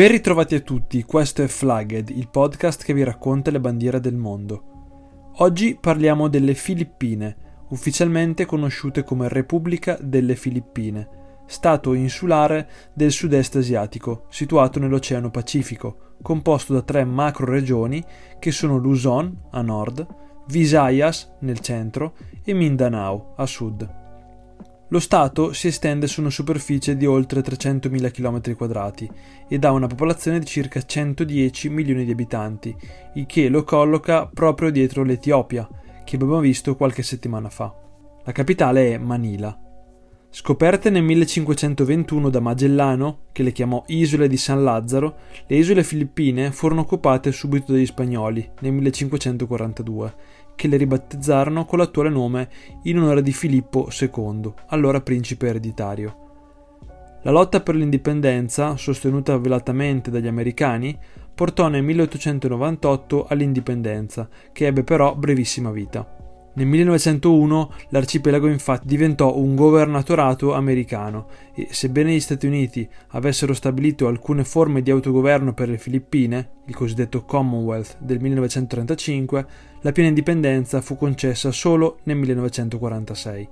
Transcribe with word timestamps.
Ben 0.00 0.12
ritrovati 0.12 0.54
a 0.54 0.60
tutti, 0.60 1.02
questo 1.02 1.42
è 1.42 1.46
Flagged, 1.46 2.08
il 2.08 2.30
podcast 2.30 2.84
che 2.84 2.94
vi 2.94 3.04
racconta 3.04 3.50
le 3.50 3.60
bandiere 3.60 4.00
del 4.00 4.16
mondo. 4.16 5.32
Oggi 5.40 5.76
parliamo 5.78 6.28
delle 6.28 6.54
Filippine, 6.54 7.64
ufficialmente 7.68 8.46
conosciute 8.46 9.04
come 9.04 9.28
Repubblica 9.28 9.98
delle 10.00 10.36
Filippine, 10.36 11.06
stato 11.44 11.92
insulare 11.92 12.66
del 12.94 13.12
sud-est 13.12 13.56
asiatico, 13.56 14.24
situato 14.30 14.78
nell'Oceano 14.78 15.30
Pacifico, 15.30 16.14
composto 16.22 16.72
da 16.72 16.80
tre 16.80 17.04
macro 17.04 17.44
regioni 17.44 18.02
che 18.38 18.52
sono 18.52 18.78
Luzon 18.78 19.48
a 19.50 19.60
nord, 19.60 20.06
Visayas 20.46 21.30
nel 21.40 21.58
centro 21.58 22.14
e 22.42 22.54
Mindanao 22.54 23.34
a 23.36 23.44
sud. 23.44 24.09
Lo 24.92 24.98
Stato 24.98 25.52
si 25.52 25.68
estende 25.68 26.08
su 26.08 26.20
una 26.20 26.30
superficie 26.30 26.96
di 26.96 27.06
oltre 27.06 27.42
300.000 27.42 28.10
km2 28.12 29.08
ed 29.46 29.64
ha 29.64 29.70
una 29.70 29.86
popolazione 29.86 30.40
di 30.40 30.46
circa 30.46 30.82
110 30.82 31.68
milioni 31.68 32.04
di 32.04 32.10
abitanti, 32.10 32.76
il 33.14 33.26
che 33.26 33.48
lo 33.48 33.62
colloca 33.62 34.26
proprio 34.26 34.70
dietro 34.70 35.04
l'Etiopia, 35.04 35.68
che 36.04 36.16
abbiamo 36.16 36.40
visto 36.40 36.74
qualche 36.74 37.04
settimana 37.04 37.48
fa. 37.48 37.72
La 38.24 38.32
capitale 38.32 38.94
è 38.94 38.98
Manila. 38.98 39.56
Scoperte 40.28 40.90
nel 40.90 41.04
1521 41.04 42.28
da 42.28 42.40
Magellano, 42.40 43.26
che 43.30 43.44
le 43.44 43.52
chiamò 43.52 43.84
Isole 43.86 44.26
di 44.26 44.36
San 44.36 44.64
Lazzaro, 44.64 45.16
le 45.46 45.56
isole 45.56 45.84
filippine 45.84 46.50
furono 46.50 46.80
occupate 46.80 47.30
subito 47.30 47.70
dagli 47.72 47.86
spagnoli 47.86 48.48
nel 48.60 48.72
1542 48.72 50.14
che 50.54 50.68
le 50.68 50.76
ribattezzarono 50.76 51.64
con 51.64 51.78
l'attuale 51.78 52.10
nome 52.10 52.48
in 52.84 52.98
onore 52.98 53.22
di 53.22 53.32
Filippo 53.32 53.88
II, 53.98 54.52
allora 54.68 55.00
principe 55.00 55.48
ereditario. 55.48 56.28
La 57.22 57.30
lotta 57.30 57.60
per 57.60 57.74
l'indipendenza, 57.74 58.76
sostenuta 58.76 59.36
velatamente 59.36 60.10
dagli 60.10 60.26
americani, 60.26 60.98
portò 61.34 61.68
nel 61.68 61.82
1898 61.82 63.26
all'indipendenza, 63.28 64.28
che 64.52 64.66
ebbe 64.66 64.84
però 64.84 65.14
brevissima 65.14 65.70
vita. 65.70 66.19
Nel 66.52 66.66
1901 66.66 67.72
l'arcipelago 67.90 68.48
infatti 68.48 68.88
diventò 68.88 69.36
un 69.36 69.54
governatorato 69.54 70.52
americano 70.52 71.28
e, 71.54 71.68
sebbene 71.70 72.12
gli 72.12 72.20
Stati 72.20 72.46
Uniti 72.46 72.88
avessero 73.10 73.54
stabilito 73.54 74.08
alcune 74.08 74.42
forme 74.42 74.82
di 74.82 74.90
autogoverno 74.90 75.54
per 75.54 75.68
le 75.68 75.78
Filippine, 75.78 76.50
il 76.66 76.74
cosiddetto 76.74 77.24
Commonwealth 77.24 77.98
del 78.00 78.18
1935, 78.18 79.46
la 79.82 79.92
piena 79.92 80.08
indipendenza 80.08 80.80
fu 80.80 80.96
concessa 80.96 81.52
solo 81.52 82.00
nel 82.04 82.16
1946. 82.16 83.48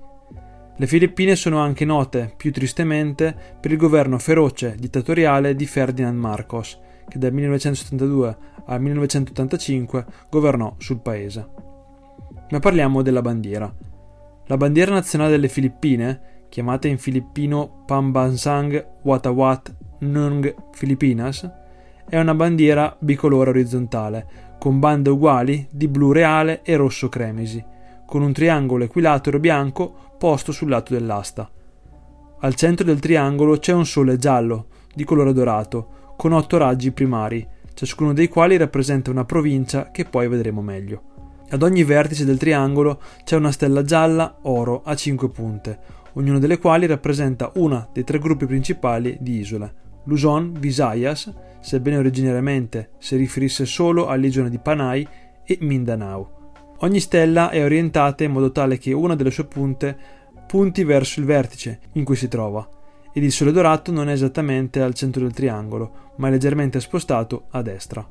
Le 0.76 0.86
Filippine 0.86 1.36
sono 1.36 1.58
anche 1.58 1.84
note, 1.84 2.34
più 2.36 2.52
tristemente, 2.52 3.34
per 3.60 3.70
il 3.70 3.78
governo 3.78 4.18
feroce 4.18 4.74
dittatoriale 4.76 5.54
di 5.54 5.66
Ferdinand 5.66 6.18
Marcos, 6.18 6.78
che 7.08 7.18
dal 7.18 7.32
1972 7.32 8.36
al 8.66 8.80
1985 8.80 10.04
governò 10.28 10.74
sul 10.78 10.98
paese 10.98 11.67
ma 12.50 12.58
parliamo 12.58 13.02
della 13.02 13.22
bandiera. 13.22 13.72
La 14.46 14.56
bandiera 14.56 14.92
nazionale 14.92 15.30
delle 15.30 15.48
Filippine, 15.48 16.46
chiamata 16.48 16.88
in 16.88 16.98
filippino 16.98 17.82
Pambansang 17.84 18.86
Watawat 19.02 19.74
Nung 19.98 20.54
Filipinas, 20.72 21.50
è 22.08 22.18
una 22.18 22.34
bandiera 22.34 22.96
bicolore 22.98 23.50
orizzontale, 23.50 24.26
con 24.58 24.78
bande 24.78 25.10
uguali 25.10 25.68
di 25.70 25.88
blu 25.88 26.12
reale 26.12 26.62
e 26.62 26.76
rosso 26.76 27.08
cremisi, 27.08 27.62
con 28.06 28.22
un 28.22 28.32
triangolo 28.32 28.84
equilatero 28.84 29.38
bianco 29.38 29.94
posto 30.16 30.50
sul 30.50 30.70
lato 30.70 30.94
dell'asta. 30.94 31.50
Al 32.40 32.54
centro 32.54 32.86
del 32.86 33.00
triangolo 33.00 33.58
c'è 33.58 33.72
un 33.72 33.84
sole 33.84 34.16
giallo, 34.16 34.66
di 34.94 35.04
colore 35.04 35.32
dorato, 35.32 36.14
con 36.16 36.32
otto 36.32 36.56
raggi 36.56 36.90
primari, 36.92 37.46
ciascuno 37.74 38.12
dei 38.12 38.28
quali 38.28 38.56
rappresenta 38.56 39.10
una 39.10 39.24
provincia 39.24 39.90
che 39.90 40.04
poi 40.04 40.26
vedremo 40.28 40.62
meglio. 40.62 41.17
Ad 41.50 41.62
ogni 41.62 41.82
vertice 41.82 42.26
del 42.26 42.36
triangolo 42.36 43.00
c'è 43.24 43.36
una 43.36 43.52
stella 43.52 43.82
gialla 43.82 44.38
oro 44.42 44.82
a 44.84 44.94
cinque 44.94 45.30
punte, 45.30 45.78
ognuna 46.12 46.38
delle 46.38 46.58
quali 46.58 46.84
rappresenta 46.84 47.50
una 47.54 47.88
dei 47.90 48.04
tre 48.04 48.18
gruppi 48.18 48.44
principali 48.44 49.16
di 49.20 49.38
isole. 49.38 49.74
Luzon, 50.04 50.52
Visayas, 50.58 51.32
sebbene 51.60 51.96
originariamente 51.96 52.90
si 52.98 53.16
riferisse 53.16 53.64
solo 53.64 54.08
all'isola 54.08 54.48
di 54.48 54.58
Panay, 54.58 55.06
e 55.42 55.56
Mindanao. 55.62 56.52
Ogni 56.80 57.00
stella 57.00 57.48
è 57.48 57.64
orientata 57.64 58.24
in 58.24 58.32
modo 58.32 58.52
tale 58.52 58.76
che 58.76 58.92
una 58.92 59.16
delle 59.16 59.30
sue 59.30 59.46
punte 59.46 59.96
punti 60.46 60.84
verso 60.84 61.20
il 61.20 61.26
vertice 61.26 61.80
in 61.92 62.04
cui 62.04 62.16
si 62.16 62.28
trova, 62.28 62.68
ed 63.10 63.24
il 63.24 63.32
sole 63.32 63.52
dorato 63.52 63.90
non 63.90 64.10
è 64.10 64.12
esattamente 64.12 64.82
al 64.82 64.92
centro 64.92 65.22
del 65.22 65.32
triangolo, 65.32 66.12
ma 66.16 66.28
è 66.28 66.30
leggermente 66.30 66.78
spostato 66.80 67.46
a 67.52 67.62
destra. 67.62 68.06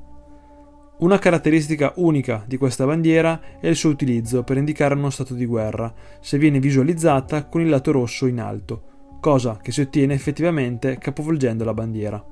Una 0.99 1.19
caratteristica 1.19 1.93
unica 1.97 2.43
di 2.47 2.57
questa 2.57 2.83
bandiera 2.83 3.39
è 3.59 3.67
il 3.67 3.75
suo 3.75 3.91
utilizzo 3.91 4.41
per 4.41 4.57
indicare 4.57 4.95
uno 4.95 5.11
stato 5.11 5.35
di 5.35 5.45
guerra, 5.45 5.93
se 6.19 6.39
viene 6.39 6.59
visualizzata 6.59 7.45
con 7.45 7.61
il 7.61 7.69
lato 7.69 7.91
rosso 7.91 8.25
in 8.25 8.39
alto, 8.39 9.17
cosa 9.19 9.59
che 9.61 9.71
si 9.71 9.81
ottiene 9.81 10.15
effettivamente 10.15 10.97
capovolgendo 10.97 11.63
la 11.63 11.75
bandiera. 11.75 12.25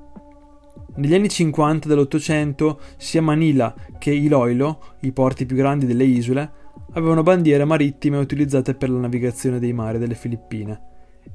Negli 0.96 1.14
anni 1.14 1.28
50 1.28 1.86
dell'Ottocento 1.86 2.80
sia 2.96 3.22
Manila 3.22 3.72
che 3.98 4.10
Iloilo, 4.10 4.96
i 5.02 5.12
porti 5.12 5.46
più 5.46 5.54
grandi 5.54 5.86
delle 5.86 6.04
isole, 6.04 6.50
avevano 6.94 7.22
bandiere 7.22 7.64
marittime 7.64 8.16
utilizzate 8.18 8.74
per 8.74 8.90
la 8.90 8.98
navigazione 8.98 9.60
dei 9.60 9.72
mari 9.72 9.98
delle 9.98 10.14
Filippine. 10.14 10.80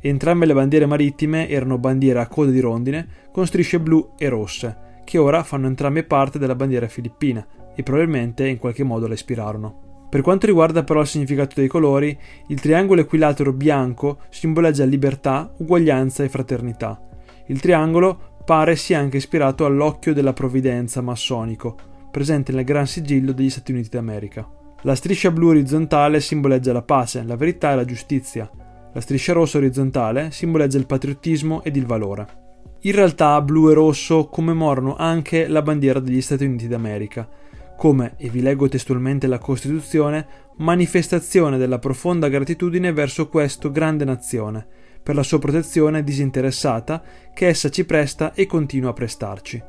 Entrambe 0.02 0.46
le 0.46 0.54
bandiere 0.54 0.86
marittime 0.86 1.48
erano 1.48 1.78
bandiere 1.78 2.20
a 2.20 2.28
coda 2.28 2.52
di 2.52 2.60
rondine 2.60 3.08
con 3.32 3.48
strisce 3.48 3.80
blu 3.80 4.16
e 4.18 4.28
rosse, 4.28 4.90
che 5.04 5.18
ora 5.18 5.44
fanno 5.44 5.68
entrambe 5.68 6.04
parte 6.04 6.40
della 6.40 6.56
bandiera 6.56 6.88
filippina 6.88 7.46
e 7.76 7.84
probabilmente 7.84 8.48
in 8.48 8.58
qualche 8.58 8.84
modo 8.84 9.08
la 9.08 9.14
ispirarono. 9.14 9.90
Per 10.10 10.22
quanto 10.22 10.46
riguarda 10.46 10.84
però 10.84 11.00
il 11.02 11.08
significato 11.08 11.56
dei 11.56 11.70
colori, 11.70 12.18
il 12.48 12.60
triangolo 12.60 13.00
equilatero 13.00 13.54
bianco 13.54 14.20
simboleggia 14.30 14.84
libertà, 14.84 15.54
uguaglianza 15.58 16.24
e 16.24 16.30
fraternità. 16.30 17.00
Il 17.48 17.62
triangolo 17.62 18.40
pare 18.44 18.76
sia 18.76 19.00
anche 19.00 19.18
ispirato 19.18 19.66
all'occhio 19.66 20.14
della 20.14 20.34
provvidenza 20.34 21.00
massonico, 21.00 21.78
presente 22.12 22.52
nel 22.52 22.66
Gran 22.66 22.88
Sigillo 22.88 23.32
degli 23.32 23.50
Stati 23.50 23.72
Uniti 23.72 23.90
d'America. 23.90 24.46
La 24.82 24.96
striscia 24.96 25.32
blu 25.32 25.50
orizzontale 25.50 26.20
simboleggia 26.20 26.74
la 26.74 26.82
pace, 26.82 27.24
la 27.24 27.38
verità 27.38 27.72
e 27.72 27.76
la 27.76 27.86
giustizia. 27.86 28.50
La 28.94 29.00
striscia 29.00 29.32
rossa 29.32 29.60
orizzontale 29.60 30.32
simboleggia 30.32 30.78
il 30.78 30.88
patriottismo 30.88 31.64
ed 31.64 31.78
il 31.78 31.86
valore. 31.86 32.41
In 32.84 32.94
realtà 32.94 33.40
blu 33.42 33.70
e 33.70 33.76
rosso 33.76 34.26
commemorano 34.26 34.96
anche 34.96 35.48
la 35.48 35.62
bandiera 35.62 36.00
degli 36.00 36.20
Stati 36.20 36.46
Uniti 36.46 36.68
d'America, 36.68 37.30
come, 37.78 38.16
e 38.18 38.28
vi 38.30 38.42
leggo 38.42 38.68
testualmente 38.68 39.28
la 39.28 39.38
Costituzione, 39.38 40.26
manifestazione 40.58 41.60
della 41.60 41.78
profonda 41.78 42.28
gratitudine 42.28 42.92
verso 42.92 43.28
questa 43.28 43.70
grande 43.70 44.04
nazione, 44.04 44.66
per 45.04 45.14
la 45.14 45.22
sua 45.22 45.38
protezione 45.38 46.04
disinteressata 46.04 47.04
che 47.36 47.48
essa 47.48 47.70
ci 47.70 47.86
presta 47.86 48.34
e 48.34 48.48
continua 48.48 48.90
a 48.90 48.94
prestarci. 48.94 49.62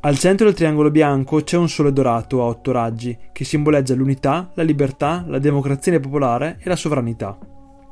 Al 0.00 0.18
centro 0.18 0.46
del 0.46 0.56
triangolo 0.56 0.90
bianco 0.90 1.44
c'è 1.44 1.56
un 1.56 1.68
sole 1.68 1.92
dorato 1.92 2.42
a 2.42 2.46
otto 2.46 2.72
raggi, 2.72 3.16
che 3.30 3.44
simboleggia 3.44 3.94
l'unità, 3.94 4.50
la 4.54 4.64
libertà, 4.64 5.24
la 5.28 5.38
democrazia 5.38 6.00
popolare 6.00 6.58
e 6.60 6.68
la 6.68 6.74
sovranità. 6.74 7.38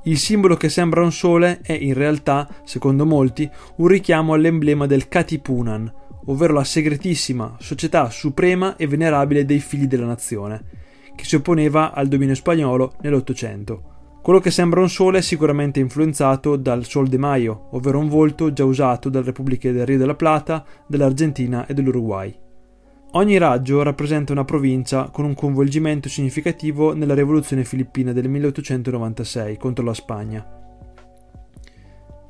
Il 0.04 0.16
simbolo 0.16 0.56
che 0.56 0.70
sembra 0.70 1.02
un 1.02 1.12
sole 1.12 1.60
è 1.60 1.72
in 1.72 1.92
realtà, 1.92 2.48
secondo 2.64 3.04
molti, 3.04 3.48
un 3.76 3.86
richiamo 3.86 4.32
all'emblema 4.32 4.86
del 4.86 5.08
Katipunan, 5.08 5.92
ovvero 6.26 6.54
la 6.54 6.64
segretissima 6.64 7.56
società 7.58 8.08
suprema 8.08 8.76
e 8.76 8.86
venerabile 8.86 9.44
dei 9.44 9.58
figli 9.58 9.86
della 9.86 10.06
nazione, 10.06 10.62
che 11.14 11.24
si 11.24 11.36
opponeva 11.36 11.92
al 11.92 12.08
dominio 12.08 12.34
spagnolo 12.34 12.94
nell'Ottocento. 13.02 13.82
Quello 14.22 14.38
che 14.38 14.50
sembra 14.50 14.80
un 14.80 14.88
sole 14.88 15.18
è 15.18 15.22
sicuramente 15.22 15.80
influenzato 15.80 16.56
dal 16.56 16.84
Sol 16.84 17.08
de 17.08 17.18
Mayo, 17.18 17.68
ovvero 17.72 17.98
un 17.98 18.08
volto 18.08 18.52
già 18.54 18.64
usato 18.64 19.10
dalle 19.10 19.26
repubbliche 19.26 19.72
del 19.72 19.86
Rio 19.86 19.98
della 19.98 20.14
Plata, 20.14 20.64
dell'Argentina 20.86 21.66
e 21.66 21.74
dell'Uruguay. 21.74 22.48
Ogni 23.12 23.38
raggio 23.38 23.82
rappresenta 23.82 24.32
una 24.32 24.44
provincia 24.44 25.10
con 25.10 25.24
un 25.24 25.34
coinvolgimento 25.34 26.08
significativo 26.08 26.94
nella 26.94 27.14
rivoluzione 27.14 27.64
filippina 27.64 28.12
del 28.12 28.28
1896 28.28 29.56
contro 29.56 29.84
la 29.84 29.94
Spagna. 29.94 30.46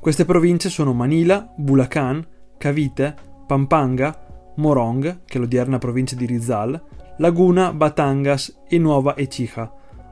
Queste 0.01 0.25
province 0.25 0.71
sono 0.71 0.95
Manila, 0.95 1.53
Bulacan, 1.55 2.27
Cavite, 2.57 3.15
Pampanga, 3.47 4.53
Morong, 4.57 5.21
che 5.27 5.37
è 5.37 5.41
l'odierna 5.41 5.79
provincia 5.79 6.17
di 6.17 6.25
Rizal, 6.25 6.83
Laguna, 7.19 7.75
Batangas 7.75 8.63
e 8.67 8.79
Nuova 8.79 9.15
Ecija, 9.19 9.71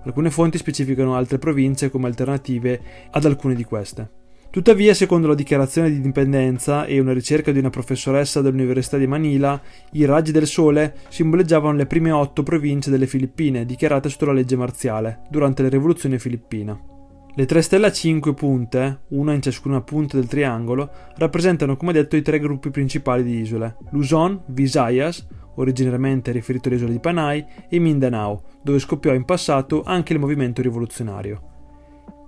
Alcune 0.09 0.31
fonti 0.31 0.57
specificano 0.57 1.17
altre 1.17 1.39
province 1.39 1.91
come 1.91 2.07
alternative 2.07 2.81
ad 3.11 3.25
alcune 3.27 3.55
di 3.55 3.65
queste. 3.65 4.18
Tuttavia, 4.51 4.95
secondo 4.95 5.27
la 5.27 5.35
dichiarazione 5.35 5.91
di 5.91 5.97
indipendenza 5.97 6.87
e 6.87 6.99
una 6.99 7.13
ricerca 7.13 7.53
di 7.53 7.59
una 7.59 7.69
professoressa 7.69 8.41
dell'Università 8.41 8.97
di 8.97 9.07
Manila, 9.07 9.61
i 9.93 10.07
raggi 10.07 10.33
del 10.33 10.47
sole 10.47 10.95
simboleggiavano 11.11 11.77
le 11.77 11.85
prime 11.85 12.11
otto 12.11 12.43
province 12.43 12.91
delle 12.91 13.07
Filippine 13.07 13.67
dichiarate 13.67 14.09
sotto 14.09 14.25
la 14.25 14.33
legge 14.33 14.57
marziale 14.57 15.21
durante 15.29 15.63
la 15.63 15.69
rivoluzione 15.69 16.19
filippina. 16.19 16.81
Le 17.35 17.47
tre 17.47 17.61
stelle 17.61 17.87
a 17.87 17.93
cinque 17.93 18.33
punte, 18.33 19.03
una 19.09 19.35
in 19.35 19.43
ciascuna 19.43 19.83
punta 19.83 20.17
del 20.17 20.27
triangolo, 20.27 20.91
rappresentano 21.19 21.77
come 21.77 21.93
detto 21.93 22.17
i 22.17 22.23
tre 22.23 22.41
gruppi 22.41 22.71
principali 22.71 23.23
di 23.23 23.41
isole: 23.41 23.77
Luzon, 23.91 24.45
Visayas, 24.47 25.27
originariamente 25.57 26.33
riferito 26.33 26.69
alle 26.69 26.79
isole 26.79 26.93
di 26.93 27.01
Panay, 27.01 27.45
e 27.69 27.79
Mindanao, 27.79 28.43
dove 28.63 28.79
scoppiò 28.79 29.13
in 29.13 29.27
passato 29.27 29.83
anche 29.85 30.15
il 30.15 30.19
movimento 30.19 30.63
rivoluzionario. 30.63 31.58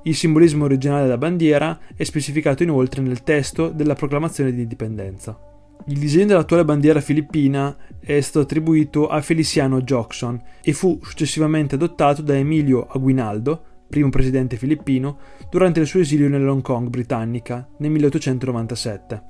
Il 0.02 0.14
simbolismo 0.14 0.64
originale 0.64 1.02
della 1.02 1.18
bandiera 1.18 1.78
è 1.94 2.04
specificato 2.04 2.62
inoltre 2.62 3.02
nel 3.02 3.22
testo 3.22 3.68
della 3.68 3.94
proclamazione 3.94 4.52
di 4.52 4.62
indipendenza. 4.62 5.38
Il 5.86 5.98
disegno 5.98 6.26
dell'attuale 6.26 6.64
bandiera 6.64 7.00
filippina 7.00 7.76
è 7.98 8.18
stato 8.20 8.40
attribuito 8.40 9.08
a 9.08 9.20
Feliciano 9.20 9.82
Jackson 9.82 10.40
e 10.62 10.72
fu 10.72 10.98
successivamente 11.02 11.74
adottato 11.74 12.22
da 12.22 12.34
Emilio 12.34 12.86
Aguinaldo, 12.86 13.62
primo 13.88 14.08
presidente 14.08 14.56
filippino, 14.56 15.18
durante 15.50 15.80
il 15.80 15.86
suo 15.86 16.00
esilio 16.00 16.28
nell'Hong 16.28 16.62
Kong 16.62 16.88
britannica 16.88 17.68
nel 17.78 17.90
1897. 17.90 19.22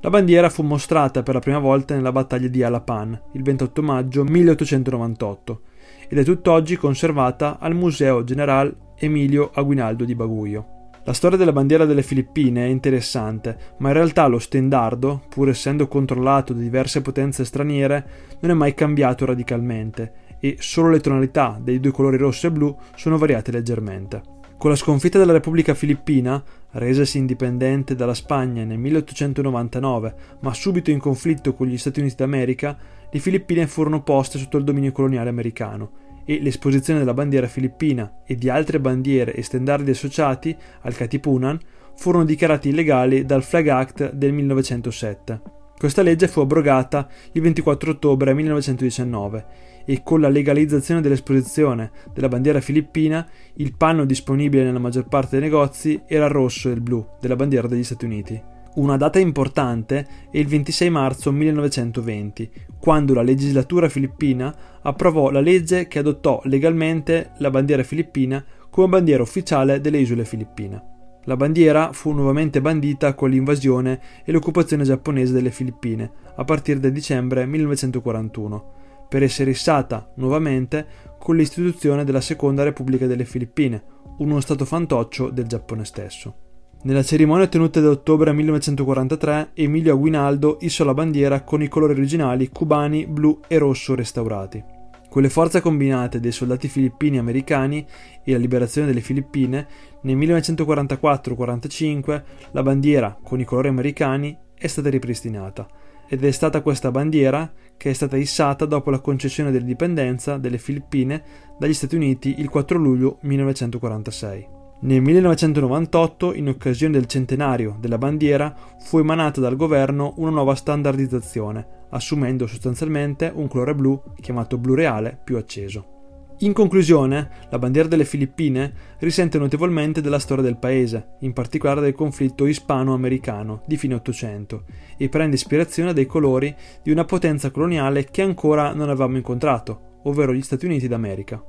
La 0.00 0.10
bandiera 0.10 0.48
fu 0.48 0.62
mostrata 0.62 1.24
per 1.24 1.34
la 1.34 1.40
prima 1.40 1.58
volta 1.58 1.94
nella 1.94 2.12
battaglia 2.12 2.48
di 2.48 2.62
Alapan 2.62 3.20
il 3.32 3.42
28 3.42 3.82
maggio 3.82 4.22
1898 4.22 5.60
ed 6.08 6.18
è 6.18 6.24
tutt'oggi 6.24 6.76
conservata 6.76 7.58
al 7.58 7.74
Museo 7.74 8.22
General 8.22 8.84
Emilio 8.98 9.50
Aguinaldo 9.52 10.04
di 10.04 10.14
Baguio. 10.14 10.74
La 11.04 11.12
storia 11.12 11.38
della 11.38 11.52
bandiera 11.52 11.84
delle 11.84 12.02
Filippine 12.02 12.64
è 12.64 12.68
interessante, 12.68 13.56
ma 13.78 13.88
in 13.88 13.94
realtà 13.94 14.26
lo 14.26 14.40
stendardo, 14.40 15.22
pur 15.28 15.48
essendo 15.48 15.86
controllato 15.86 16.52
da 16.52 16.60
diverse 16.60 17.00
potenze 17.00 17.44
straniere, 17.44 18.06
non 18.40 18.50
è 18.50 18.54
mai 18.54 18.74
cambiato 18.74 19.24
radicalmente 19.24 20.24
e 20.40 20.56
solo 20.58 20.90
le 20.90 21.00
tonalità 21.00 21.60
dei 21.62 21.78
due 21.78 21.92
colori 21.92 22.16
rosso 22.16 22.48
e 22.48 22.50
blu 22.50 22.76
sono 22.96 23.18
variate 23.18 23.52
leggermente. 23.52 24.20
Con 24.58 24.70
la 24.70 24.76
sconfitta 24.76 25.18
della 25.18 25.32
Repubblica 25.32 25.74
Filippina, 25.74 26.42
resasi 26.72 27.18
indipendente 27.18 27.94
dalla 27.94 28.14
Spagna 28.14 28.64
nel 28.64 28.78
1899, 28.78 30.14
ma 30.40 30.54
subito 30.54 30.90
in 30.90 30.98
conflitto 30.98 31.54
con 31.54 31.66
gli 31.66 31.78
Stati 31.78 32.00
Uniti 32.00 32.16
d'America, 32.16 32.76
le 33.10 33.18
Filippine 33.20 33.66
furono 33.66 34.02
poste 34.02 34.38
sotto 34.38 34.56
il 34.56 34.64
dominio 34.64 34.92
coloniale 34.92 35.28
americano 35.28 36.04
e 36.26 36.40
l'esposizione 36.42 36.98
della 36.98 37.14
bandiera 37.14 37.46
filippina 37.46 38.18
e 38.26 38.34
di 38.34 38.50
altre 38.50 38.80
bandiere 38.80 39.32
e 39.32 39.42
stendardi 39.42 39.92
associati 39.92 40.54
al 40.82 40.94
Katipunan 40.94 41.58
furono 41.94 42.24
dichiarati 42.24 42.68
illegali 42.68 43.24
dal 43.24 43.42
Flag 43.42 43.68
Act 43.68 44.12
del 44.12 44.32
1907. 44.32 45.40
Questa 45.78 46.02
legge 46.02 46.26
fu 46.26 46.40
abrogata 46.40 47.08
il 47.32 47.42
24 47.42 47.92
ottobre 47.92 48.34
1919 48.34 49.46
e 49.84 50.02
con 50.02 50.20
la 50.20 50.28
legalizzazione 50.28 51.00
dell'esposizione 51.00 51.90
della 52.12 52.28
bandiera 52.28 52.60
filippina 52.60 53.26
il 53.54 53.74
panno 53.76 54.04
disponibile 54.04 54.64
nella 54.64 54.78
maggior 54.78 55.06
parte 55.06 55.38
dei 55.38 55.48
negozi 55.48 56.02
era 56.06 56.24
il 56.24 56.32
rosso 56.32 56.68
e 56.68 56.72
il 56.72 56.80
blu 56.80 57.06
della 57.20 57.36
bandiera 57.36 57.68
degli 57.68 57.84
Stati 57.84 58.04
Uniti. 58.04 58.54
Una 58.76 58.98
data 58.98 59.18
importante 59.18 60.06
è 60.30 60.36
il 60.36 60.48
26 60.48 60.90
marzo 60.90 61.32
1920, 61.32 62.50
quando 62.78 63.14
la 63.14 63.22
legislatura 63.22 63.88
filippina 63.88 64.54
approvò 64.82 65.30
la 65.30 65.40
legge 65.40 65.88
che 65.88 65.98
adottò 65.98 66.42
legalmente 66.44 67.30
la 67.38 67.48
bandiera 67.48 67.82
filippina 67.82 68.44
come 68.68 68.88
bandiera 68.88 69.22
ufficiale 69.22 69.80
delle 69.80 69.96
isole 69.96 70.26
filippine. 70.26 70.94
La 71.24 71.36
bandiera 71.36 71.94
fu 71.94 72.12
nuovamente 72.12 72.60
bandita 72.60 73.14
con 73.14 73.30
l'invasione 73.30 73.98
e 74.26 74.30
l'occupazione 74.30 74.84
giapponese 74.84 75.32
delle 75.32 75.50
Filippine 75.50 76.10
a 76.36 76.44
partire 76.44 76.78
da 76.78 76.90
dicembre 76.90 77.46
1941, 77.46 78.72
per 79.08 79.22
essere 79.22 79.52
issata 79.52 80.12
nuovamente 80.16 80.86
con 81.18 81.34
l'istituzione 81.34 82.04
della 82.04 82.20
Seconda 82.20 82.62
Repubblica 82.62 83.06
delle 83.06 83.24
Filippine, 83.24 83.82
uno 84.18 84.38
stato 84.40 84.66
fantoccio 84.66 85.30
del 85.30 85.46
Giappone 85.46 85.84
stesso. 85.86 86.45
Nella 86.82 87.02
cerimonia 87.02 87.48
tenuta 87.48 87.80
ad 87.80 87.86
ottobre 87.86 88.32
1943, 88.32 89.50
Emilio 89.54 89.94
Aguinaldo 89.94 90.58
issò 90.60 90.84
la 90.84 90.94
bandiera 90.94 91.42
con 91.42 91.62
i 91.62 91.68
colori 91.68 91.94
originali 91.94 92.48
cubani, 92.48 93.06
blu 93.06 93.40
e 93.48 93.58
rosso 93.58 93.96
restaurati. 93.96 94.62
Con 95.08 95.22
le 95.22 95.30
forze 95.30 95.60
combinate 95.60 96.20
dei 96.20 96.30
soldati 96.30 96.68
filippini 96.68 97.16
e 97.16 97.20
americani 97.20 97.84
e 98.22 98.32
la 98.32 98.38
liberazione 98.38 98.86
delle 98.86 99.00
Filippine, 99.00 99.66
nel 100.02 100.16
1944-45 100.16 102.22
la 102.52 102.62
bandiera 102.62 103.18
con 103.20 103.40
i 103.40 103.44
colori 103.44 103.68
americani 103.68 104.36
è 104.54 104.66
stata 104.66 104.90
ripristinata 104.90 105.66
ed 106.08 106.24
è 106.24 106.30
stata 106.30 106.60
questa 106.60 106.90
bandiera 106.90 107.50
che 107.76 107.90
è 107.90 107.94
stata 107.94 108.16
issata 108.16 108.64
dopo 108.64 108.90
la 108.90 109.00
concessione 109.00 109.50
dell'indipendenza 109.50 110.36
delle 110.36 110.58
Filippine 110.58 111.22
dagli 111.58 111.74
Stati 111.74 111.96
Uniti 111.96 112.36
il 112.38 112.48
4 112.48 112.78
luglio 112.78 113.18
1946. 113.22 114.55
Nel 114.78 115.00
1998, 115.00 116.34
in 116.34 116.48
occasione 116.48 116.92
del 116.92 117.06
centenario 117.06 117.78
della 117.80 117.96
bandiera, 117.96 118.54
fu 118.78 118.98
emanata 118.98 119.40
dal 119.40 119.56
governo 119.56 120.12
una 120.18 120.30
nuova 120.30 120.54
standardizzazione, 120.54 121.86
assumendo 121.90 122.46
sostanzialmente 122.46 123.32
un 123.34 123.48
colore 123.48 123.74
blu 123.74 124.00
chiamato 124.20 124.58
blu 124.58 124.74
reale 124.74 125.18
più 125.24 125.38
acceso. 125.38 125.94
In 126.40 126.52
conclusione, 126.52 127.30
la 127.48 127.58
bandiera 127.58 127.88
delle 127.88 128.04
Filippine 128.04 128.70
risente 128.98 129.38
notevolmente 129.38 130.02
della 130.02 130.18
storia 130.18 130.44
del 130.44 130.58
paese, 130.58 131.14
in 131.20 131.32
particolare 131.32 131.80
del 131.80 131.94
conflitto 131.94 132.44
ispano-americano 132.44 133.62
di 133.64 133.78
fine 133.78 133.94
Ottocento, 133.94 134.64
e 134.98 135.08
prende 135.08 135.36
ispirazione 135.36 135.94
dai 135.94 136.04
colori 136.04 136.54
di 136.82 136.90
una 136.90 137.06
potenza 137.06 137.50
coloniale 137.50 138.04
che 138.04 138.20
ancora 138.20 138.74
non 138.74 138.90
avevamo 138.90 139.16
incontrato, 139.16 140.00
ovvero 140.02 140.34
gli 140.34 140.42
Stati 140.42 140.66
Uniti 140.66 140.86
d'America. 140.86 141.42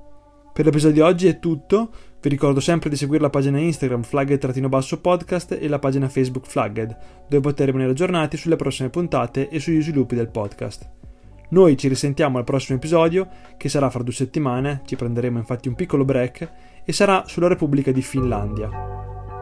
Per 0.57 0.65
l'episodio 0.65 1.03
di 1.03 1.07
oggi 1.07 1.27
è 1.27 1.37
tutto, 1.37 1.91
vi 2.19 2.29
ricordo 2.29 2.59
sempre 2.59 2.89
di 2.89 2.95
seguire 2.95 3.21
la 3.21 3.29
pagina 3.29 3.59
Instagram 3.59 4.01
flagged-podcast 4.01 5.51
e 5.51 5.67
la 5.67 5.77
pagina 5.77 6.09
Facebook 6.09 6.47
Flagged, 6.47 6.97
dove 7.29 7.41
poter 7.41 7.67
rimanere 7.67 7.91
aggiornati 7.91 8.37
sulle 8.37 8.55
prossime 8.55 8.89
puntate 8.89 9.49
e 9.49 9.59
sugli 9.59 9.83
sviluppi 9.83 10.15
del 10.15 10.31
podcast. 10.31 10.89
Noi 11.49 11.77
ci 11.77 11.87
risentiamo 11.87 12.39
al 12.39 12.43
prossimo 12.43 12.79
episodio, 12.79 13.27
che 13.55 13.69
sarà 13.69 13.91
fra 13.91 14.01
due 14.01 14.13
settimane, 14.13 14.81
ci 14.85 14.95
prenderemo 14.95 15.37
infatti 15.37 15.67
un 15.67 15.75
piccolo 15.75 16.03
break, 16.03 16.51
e 16.83 16.91
sarà 16.91 17.25
sulla 17.27 17.49
Repubblica 17.49 17.91
di 17.91 18.01
Finlandia. 18.01 18.67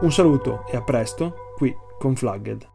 Un 0.02 0.12
saluto 0.12 0.66
e 0.70 0.76
a 0.76 0.82
presto, 0.82 1.54
qui 1.56 1.74
con 1.98 2.14
Flagged. 2.14 2.74